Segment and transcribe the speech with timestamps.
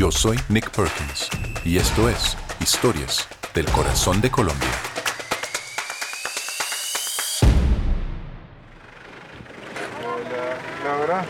[0.00, 1.28] Yo soy Nick Perkins
[1.62, 4.70] y esto es Historias del Corazón de Colombia.
[10.02, 11.24] Hola, Laura.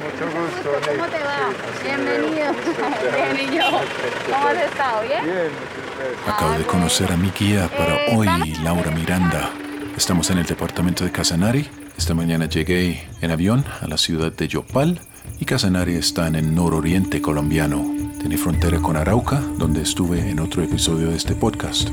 [0.00, 0.70] Mucho gusto.
[0.90, 1.52] ¿Cómo te va?
[1.84, 2.52] Bienvenido.
[3.36, 3.64] Bien, ¿y yo?
[4.32, 5.02] ¿Cómo has estado?
[5.02, 5.24] ¿Bien?
[5.24, 5.36] Bien,
[5.98, 6.34] gracias.
[6.34, 8.54] Acabo de conocer a mi guía para Eh, hoy.
[8.62, 9.50] Laura Miranda.
[9.94, 11.66] Estamos en el departamento de Casanare.
[11.98, 15.00] Esta mañana llegué en avión a la ciudad de Yopal
[15.38, 17.84] y Casanare está en nororiente colombiano.
[18.18, 21.90] Tiene frontera con Arauca, donde estuve en otro episodio de este podcast.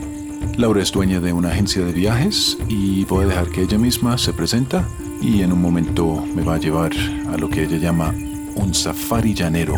[0.58, 4.18] Laura es dueña de una agencia de viajes y voy a dejar que ella misma
[4.18, 4.88] se presenta
[5.22, 6.92] y en un momento me va a llevar
[7.32, 8.14] a lo que ella llama
[8.56, 9.76] un safari llanero.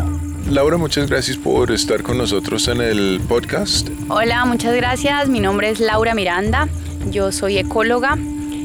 [0.50, 3.88] Laura, muchas gracias por estar con nosotros en el podcast.
[4.08, 5.28] Hola, muchas gracias.
[5.28, 6.68] Mi nombre es Laura Miranda.
[7.10, 8.18] Yo soy ecóloga.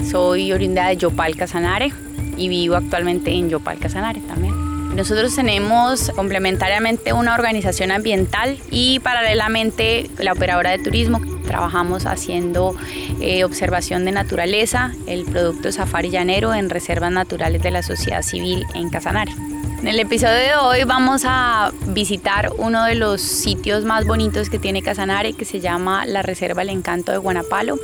[0.10, 1.94] Soy oriunda de Yopal, Casanare
[2.38, 4.59] y vivo actualmente en Yopal, Casanare también.
[4.96, 11.22] Nosotros tenemos complementariamente una organización ambiental y paralelamente la operadora de turismo.
[11.46, 12.76] Trabajamos haciendo
[13.22, 18.66] eh, observación de naturaleza, el producto Safari Llanero en reservas naturales de la sociedad civil
[18.74, 19.32] en Casanare.
[19.80, 24.60] En el episodio de hoy vamos a visitar uno de los sitios más bonitos que
[24.60, 27.78] tiene Casanare, que se llama la Reserva El Encanto de Guanapalo.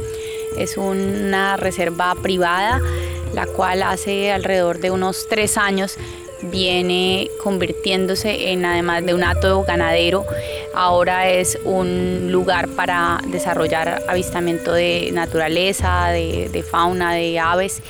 [0.57, 2.81] Es una reserva privada,
[3.33, 5.97] la cual hace alrededor de unos tres años
[6.41, 10.25] viene convirtiéndose en, además de un hato ganadero,
[10.73, 17.81] ahora es un lugar para desarrollar avistamiento de naturaleza, de fauna, de aves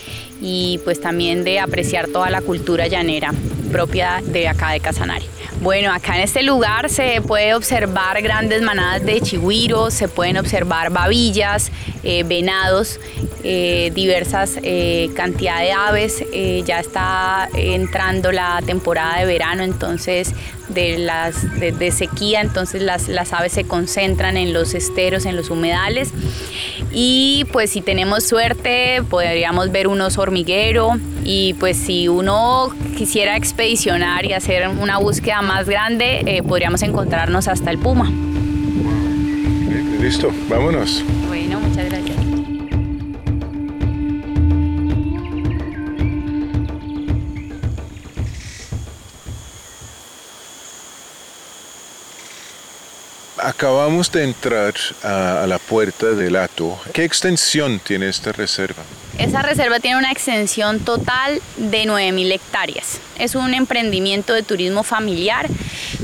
[0.41, 3.33] y pues también de apreciar toda la cultura llanera
[3.65, 5.25] propia de acá de Casanare.
[5.61, 10.89] Bueno, acá en este lugar se puede observar grandes manadas de chigüiros, se pueden observar
[10.89, 11.71] babillas,
[12.03, 12.99] eh, venados,
[13.47, 16.23] eh, diversas eh, cantidad de aves.
[16.33, 20.33] Eh, ya está entrando la temporada de verano, entonces
[20.67, 25.51] de las de, sequía, entonces las, las aves se concentran en los esteros, en los
[25.51, 26.09] humedales.
[26.91, 33.35] Y pues si tenemos suerte podríamos ver un oso hormiguero y pues si uno quisiera
[33.35, 38.09] expedicionar y hacer una búsqueda más grande, eh, podríamos encontrarnos hasta el puma.
[39.99, 41.03] Listo, vámonos.
[41.27, 42.15] Bueno, muchas gracias.
[53.37, 56.79] Acabamos de entrar a, a la puerta del Hato.
[56.93, 58.83] ¿Qué extensión tiene esta reserva?
[59.17, 62.99] Esa reserva tiene una extensión total de 9.000 hectáreas.
[63.17, 65.47] Es un emprendimiento de turismo familiar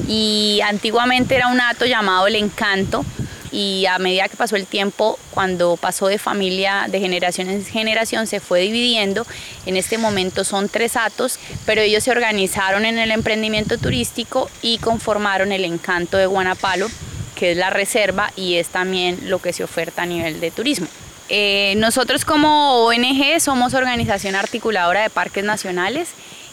[0.08, 3.04] y antiguamente era un hato llamado El Encanto
[3.52, 8.26] y a medida que pasó el tiempo, cuando pasó de familia de generación en generación,
[8.28, 9.28] se fue dividiendo.
[9.66, 14.78] En este momento son tres hatos, pero ellos se organizaron en el emprendimiento turístico y
[14.78, 16.88] conformaron el Encanto de Guanapalo,
[17.36, 20.88] que es la reserva y es también lo que se oferta a nivel de turismo.
[21.34, 26.10] Eh, nosotros como ONG somos organización articuladora de parques nacionales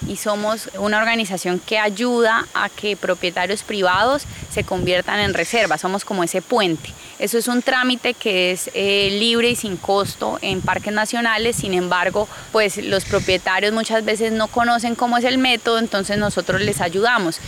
[0.07, 4.23] y somos una organización que ayuda a que propietarios privados
[4.53, 6.93] se conviertan en reservas, somos como ese puente.
[7.19, 11.75] Eso es un trámite que es eh, libre y sin costo en parques nacionales, sin
[11.75, 16.81] embargo, pues los propietarios muchas veces no conocen cómo es el método, entonces nosotros les
[16.81, 17.41] ayudamos.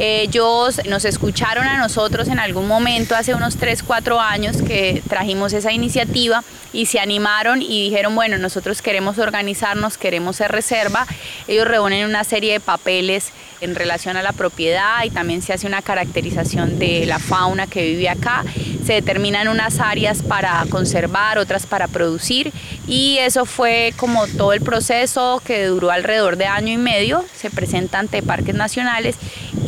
[0.00, 5.52] Ellos nos escucharon a nosotros en algún momento, hace unos 3, 4 años que trajimos
[5.52, 11.04] esa iniciativa y se animaron y dijeron, bueno, nosotros queremos organizarnos, queremos ser reserva.
[11.48, 15.66] Ellos reúnen una serie de papeles en relación a la propiedad y también se hace
[15.66, 18.44] una caracterización de la fauna que vive acá.
[18.86, 22.52] Se determinan unas áreas para conservar, otras para producir
[22.86, 27.24] y eso fue como todo el proceso que duró alrededor de año y medio.
[27.34, 29.16] Se presenta ante parques nacionales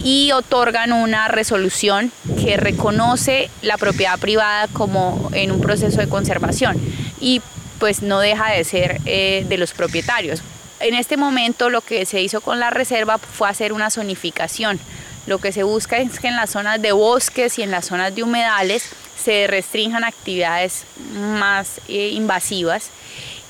[0.03, 2.11] y otorgan una resolución
[2.43, 6.77] que reconoce la propiedad privada como en un proceso de conservación
[7.21, 7.43] y
[7.79, 10.43] pues no deja de ser eh, de los propietarios.
[10.81, 14.79] En este momento lo que se hizo con la reserva fue hacer una zonificación.
[15.27, 18.15] Lo que se busca es que en las zonas de bosques y en las zonas
[18.15, 18.89] de humedales
[19.23, 22.91] se restrinjan actividades más eh, invasivas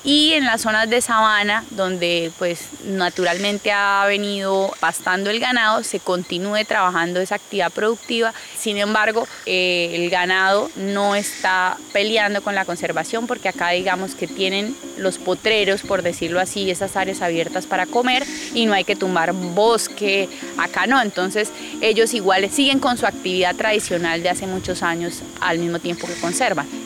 [0.03, 5.99] y en las zonas de sabana donde pues naturalmente ha venido pastando el ganado se
[5.99, 8.33] continúe trabajando esa actividad productiva.
[8.57, 14.27] Sin embargo eh, el ganado no está peleando con la conservación porque acá digamos que
[14.27, 18.95] tienen los potreros por decirlo así esas áreas abiertas para comer y no hay que
[18.95, 21.01] tumbar bosque acá no.
[21.01, 21.51] Entonces
[21.81, 26.15] ellos igual siguen con su actividad tradicional de hace muchos años al mismo tiempo que
[26.15, 26.80] conservan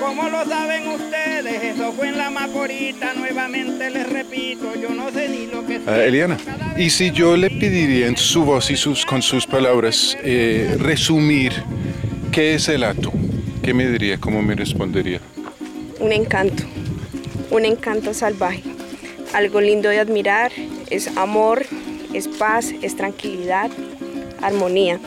[0.00, 5.28] como lo saben ustedes, eso fue en la Macorita, nuevamente les repito, yo no sé
[5.28, 5.80] ni lo que...
[5.86, 6.38] Ah, Eliana,
[6.76, 11.52] y si yo le pediría en su voz y sus, con sus palabras eh, resumir
[12.32, 13.12] qué es el ato,
[13.62, 15.20] ¿qué me diría, cómo me respondería?
[16.00, 16.64] Un encanto,
[17.50, 18.62] un encanto salvaje,
[19.34, 20.50] algo lindo de admirar,
[20.88, 21.66] es amor,
[22.14, 23.70] es paz, es tranquilidad,
[24.40, 24.98] armonía,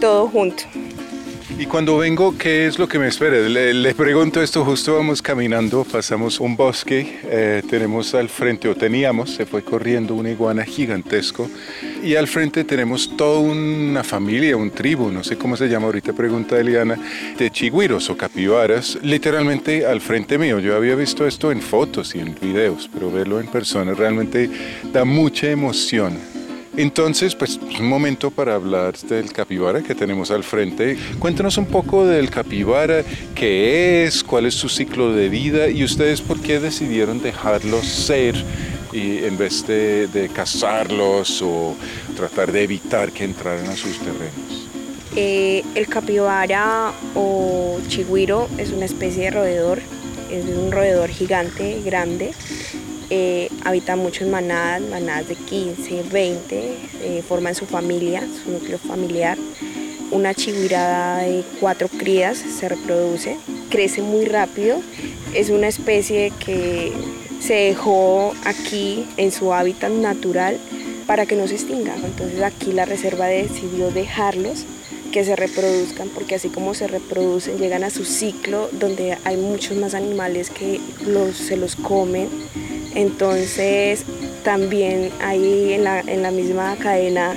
[0.00, 0.64] todo junto.
[1.58, 3.36] Y cuando vengo, ¿qué es lo que me espera?
[3.36, 9.30] Le, pregunto esto, justo vamos caminando, pasamos un bosque, eh, tenemos al frente, o teníamos,
[9.30, 11.50] se fue corriendo una iguana gigantesco,
[12.02, 16.12] y al frente tenemos toda una familia, un tribu, no sé cómo se llama ahorita,
[16.14, 16.98] pregunta Eliana,
[17.36, 20.60] de chigüiros o capibaras, literalmente al frente mío.
[20.60, 24.48] Yo había visto esto en fotos y en videos, pero verlo en persona realmente
[24.92, 26.39] da mucha emoción
[26.76, 30.96] entonces, pues un momento para hablar del capibara que tenemos al frente.
[31.18, 33.02] Cuéntanos un poco del capibara,
[33.34, 38.36] qué es, cuál es su ciclo de vida y ustedes por qué decidieron dejarlos ser
[38.92, 41.74] y en vez de, cazarlos o
[42.16, 44.68] tratar de evitar que entraran a sus terrenos.
[45.16, 49.80] Eh, el capibara o chigüiro es una especie de roedor,
[50.30, 52.32] es un roedor gigante, grande,
[53.10, 58.78] eh, habita mucho en manadas, manadas de 15, 20, eh, forman su familia, su núcleo
[58.78, 59.36] familiar.
[60.12, 63.36] Una chigüirada de cuatro crías se reproduce,
[63.68, 64.80] crece muy rápido,
[65.34, 66.92] es una especie que
[67.40, 70.58] se dejó aquí en su hábitat natural
[71.06, 71.94] para que no se extinga.
[71.96, 74.66] Entonces aquí la reserva decidió dejarlos
[75.10, 79.76] que se reproduzcan porque así como se reproducen llegan a su ciclo donde hay muchos
[79.76, 82.28] más animales que los, se los comen
[82.94, 84.04] entonces
[84.44, 87.34] también ahí en la, misma cadena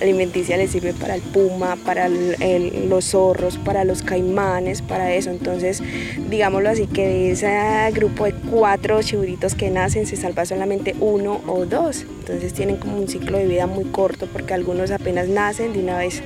[0.00, 5.30] alimenticia le sirve para el puma, para los zorros, para los caimanes, para eso.
[5.30, 5.82] Entonces,
[6.28, 7.56] digámoslo así, que de ese
[7.92, 12.02] grupo de cuatro chiburitos que nacen se salva solamente uno o dos.
[12.02, 15.98] Entonces tienen como un ciclo de vida muy corto porque algunos apenas nacen de una
[15.98, 16.22] vez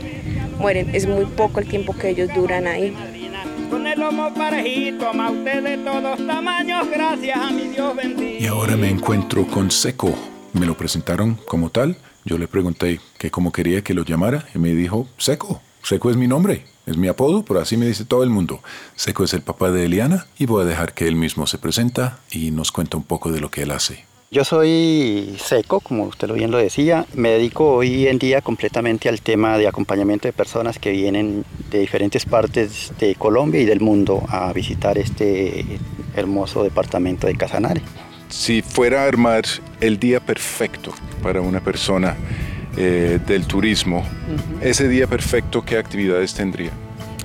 [0.59, 0.95] mueren.
[0.95, 2.95] Es muy poco el tiempo que ellos duran ahí
[8.41, 10.15] Y ahora me encuentro con Seco.
[10.53, 11.97] Me lo presentaron como tal.
[12.25, 15.61] Yo le pregunté que cómo quería que lo llamara y me dijo Seco.
[15.83, 18.61] Seco es mi nombre, es mi apodo, pero así me dice todo el mundo.
[18.95, 22.21] Seco es el papá de Eliana y voy a dejar que él mismo se presenta
[22.31, 24.08] y nos cuenta un poco de lo que él hace.
[24.31, 27.07] Yo soy seco, como usted bien lo decía.
[27.15, 31.79] Me dedico hoy en día completamente al tema de acompañamiento de personas que vienen de
[31.79, 35.65] diferentes partes de Colombia y del mundo a visitar este
[36.15, 37.81] hermoso departamento de Casanare.
[38.29, 39.45] Si fuera a armar
[39.81, 40.93] el día perfecto
[41.23, 42.15] para una persona
[42.77, 44.05] eh, del turismo,
[44.61, 46.73] ese día perfecto, ¿qué actividades tendría?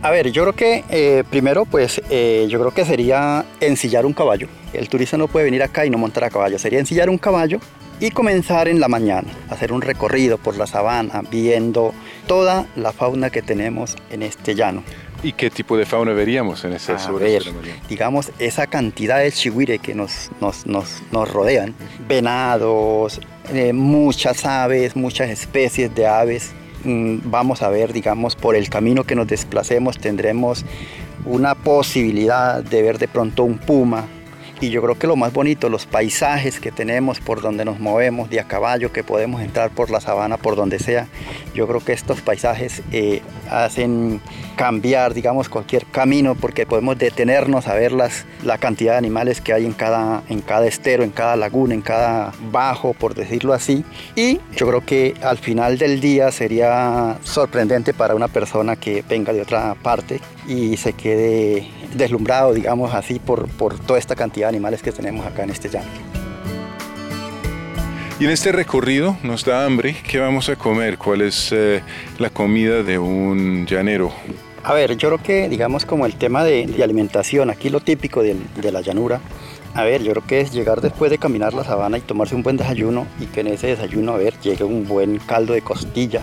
[0.03, 4.11] A ver, yo creo que eh, primero, pues eh, yo creo que sería ensillar un
[4.11, 4.49] caballo.
[4.73, 6.59] El turista no puede venir acá y no montar a caballo.
[6.59, 7.59] Sería ensillar un caballo
[8.01, 11.93] y comenzar en la mañana, hacer un recorrido por la sabana, viendo
[12.27, 14.83] toda la fauna que tenemos en este llano.
[15.23, 17.43] ¿Y qué tipo de fauna veríamos en esas a ver,
[17.87, 21.75] Digamos, esa cantidad de chihuire que nos, nos, nos, nos rodean,
[22.09, 23.21] venados,
[23.53, 26.51] eh, muchas aves, muchas especies de aves
[26.85, 30.65] vamos a ver, digamos, por el camino que nos desplacemos, tendremos
[31.25, 34.05] una posibilidad de ver de pronto un puma
[34.61, 38.29] y yo creo que lo más bonito, los paisajes que tenemos por donde nos movemos
[38.29, 41.07] de a caballo, que podemos entrar por la sabana, por donde sea,
[41.53, 44.21] yo creo que estos paisajes eh, hacen
[44.55, 49.53] cambiar, digamos, cualquier camino porque podemos detenernos a ver las, la cantidad de animales que
[49.53, 53.83] hay en cada, en cada estero, en cada laguna, en cada bajo, por decirlo así.
[54.15, 59.33] Y yo creo que al final del día sería sorprendente para una persona que venga
[59.33, 64.49] de otra parte y se quede deslumbrado, digamos así, por, por toda esta cantidad de
[64.49, 65.89] animales que tenemos acá en este llano.
[68.19, 69.95] Y en este recorrido nos da hambre.
[70.07, 70.97] ¿Qué vamos a comer?
[70.97, 71.81] ¿Cuál es eh,
[72.19, 74.13] la comida de un llanero?
[74.63, 78.23] A ver, yo creo que digamos como el tema de, de alimentación, aquí lo típico
[78.23, 79.19] de, de, la llanura,
[79.73, 82.43] a ver, yo creo que es llegar después de caminar la sabana y tomarse un
[82.43, 86.21] buen desayuno y que en ese desayuno, a ver, llegue un buen caldo de costilla,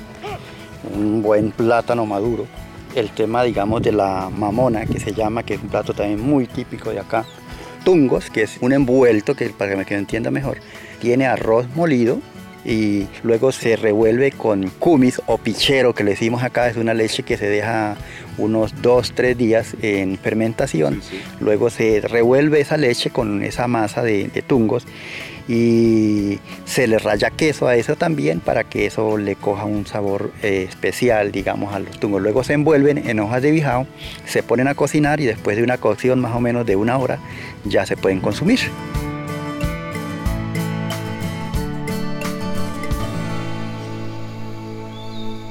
[0.95, 2.47] un buen plátano maduro.
[2.95, 6.47] El tema, digamos, de la mamona, que se llama, que es un plato también muy
[6.47, 7.27] típico de acá.
[7.85, 10.59] Tungos, que es un envuelto, que para que me entienda mejor,
[11.01, 12.21] tiene arroz molido
[12.65, 17.23] y luego se revuelve con kumis o pichero que le decimos acá, es una leche
[17.23, 17.97] que se deja
[18.37, 21.01] unos 2-3 días en fermentación,
[21.41, 24.87] luego se revuelve esa leche con esa masa de, de, tungos
[25.51, 30.33] y se le raya queso a eso también para que eso le coja un sabor
[30.45, 32.23] eh, especial, digamos, a los tungos.
[32.23, 33.89] Luego se envuelven en hojas de bijao,
[34.27, 37.19] se ponen a cocinar y después de una cocción más o menos de una hora
[37.65, 38.61] ya se pueden consumir.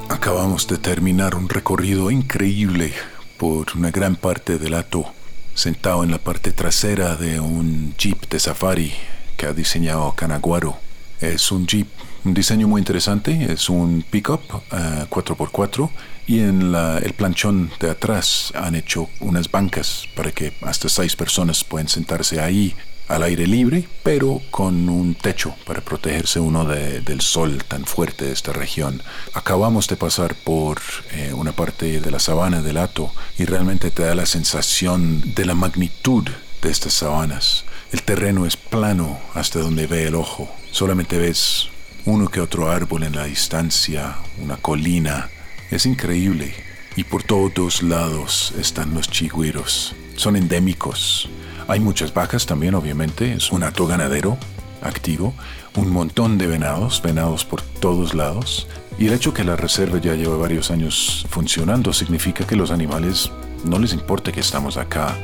[0.08, 2.94] Acabamos de terminar un recorrido increíble
[3.38, 5.12] por una gran parte del Ato,
[5.56, 8.94] sentado en la parte trasera de un jeep de safari
[9.40, 10.78] que ha diseñado Canaguaro.
[11.22, 11.88] Es un jeep,
[12.26, 15.90] un diseño muy interesante, es un pickup uh, 4x4
[16.28, 21.16] y en la, el planchón de atrás han hecho unas bancas para que hasta seis
[21.16, 22.76] personas puedan sentarse ahí
[23.08, 28.26] al aire libre, pero con un techo para protegerse uno de, del sol tan fuerte
[28.26, 29.02] de esta región.
[29.34, 30.80] Acabamos de pasar por
[31.14, 35.46] eh, una parte de la sabana del Ato y realmente te da la sensación de
[35.46, 36.28] la magnitud
[36.62, 37.64] de estas sabanas.
[37.92, 40.48] El terreno es plano hasta donde ve el ojo.
[40.70, 41.70] Solamente ves
[42.06, 45.30] uno que otro árbol en la distancia, una colina.
[45.72, 46.54] Es increíble.
[46.96, 49.96] Y por todos lados están los chigüiros.
[50.16, 51.30] Son endémicos.
[51.68, 53.34] Hay muchas vacas también, obviamente.
[53.34, 54.38] Es un hato ganadero
[54.84, 55.34] activo.
[55.76, 58.68] Un montón de venados, venados por todos lados.
[59.00, 63.32] Y el hecho que la reserva ya lleva varios años funcionando significa que los animales
[63.66, 65.18] no les importa que estamos acá.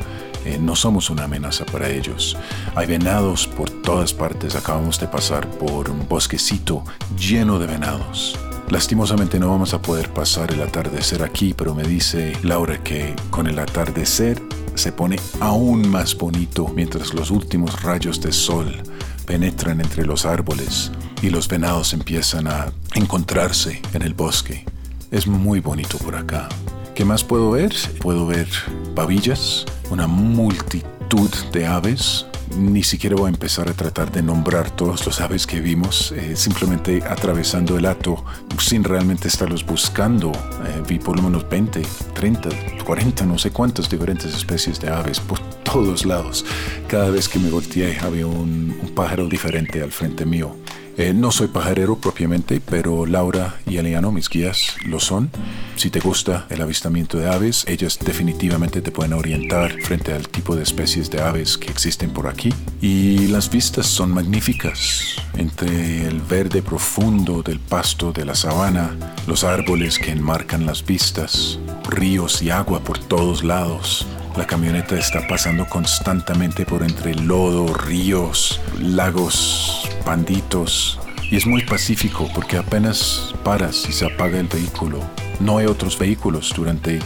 [0.45, 2.37] Eh, no somos una amenaza para ellos.
[2.75, 4.55] Hay venados por todas partes.
[4.55, 6.83] Acabamos de pasar por un bosquecito
[7.17, 8.37] lleno de venados.
[8.69, 13.47] Lastimosamente no vamos a poder pasar el atardecer aquí, pero me dice Laura que con
[13.47, 14.41] el atardecer
[14.75, 18.83] se pone aún más bonito mientras los últimos rayos de sol
[19.25, 24.65] penetran entre los árboles y los venados empiezan a encontrarse en el bosque.
[25.11, 26.49] Es muy bonito por acá.
[26.95, 27.73] ¿Qué más puedo ver?
[27.99, 28.47] Puedo ver
[28.95, 32.25] babillas, una multitud de aves.
[32.57, 36.35] Ni siquiera voy a empezar a tratar de nombrar todos los aves que vimos, eh,
[36.35, 38.23] simplemente atravesando el hato
[38.59, 40.31] sin realmente estarlos buscando.
[40.31, 41.81] Eh, vi por lo menos 20,
[42.13, 42.49] 30,
[42.85, 46.45] 40, no sé cuántas diferentes especies de aves por todos lados.
[46.87, 50.55] Cada vez que me volteé había un, un pájaro diferente al frente mío.
[50.97, 55.29] Eh, no soy pajarero propiamente, pero Laura y Eliano, mis guías, lo son.
[55.75, 60.55] Si te gusta el avistamiento de aves, ellas definitivamente te pueden orientar frente al tipo
[60.55, 62.53] de especies de aves que existen por aquí.
[62.79, 65.17] Y las vistas son magníficas.
[65.35, 68.95] Entre el verde profundo del pasto de la sabana,
[69.27, 71.59] los árboles que enmarcan las vistas,
[71.89, 78.59] ríos y agua por todos lados, la camioneta está pasando constantemente por entre lodo, ríos,
[78.79, 80.99] lagos, panditos.
[81.29, 84.99] Y es muy pacífico porque apenas paras y se apaga el vehículo.
[85.41, 86.99] No hay otros vehículos durante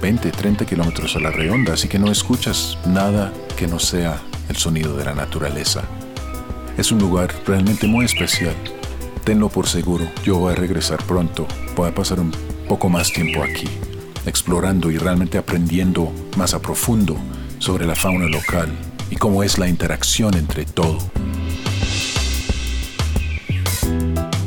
[0.00, 4.18] 20, 30 kilómetros a la redonda, así que no escuchas nada que no sea
[4.48, 5.82] el sonido de la naturaleza.
[6.78, 8.54] Es un lugar realmente muy especial.
[9.24, 11.46] Tenlo por seguro, yo voy a regresar pronto.
[11.76, 12.32] Voy a pasar un
[12.68, 13.68] poco más tiempo aquí
[14.26, 17.16] explorando y realmente aprendiendo más a profundo
[17.58, 18.72] sobre la fauna local
[19.10, 20.98] y cómo es la interacción entre todo.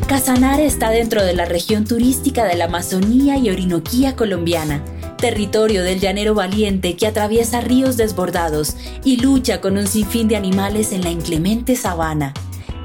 [0.08, 4.82] Casanare está dentro de la región turística de la Amazonía y Orinoquía colombiana,
[5.18, 10.94] territorio del llanero valiente que atraviesa ríos desbordados y lucha con un sinfín de animales
[10.94, 12.34] en la inclemente sabana.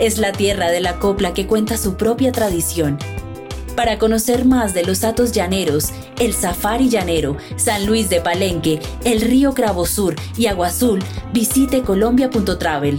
[0.01, 2.99] Es la tierra de la copla que cuenta su propia tradición
[3.77, 9.21] Para conocer más de los Atos Llaneros, el Safari Llanero, San Luis de Palenque, el
[9.21, 10.99] río Cravo Sur y Agua Azul,
[11.33, 12.99] visite colombia.travel.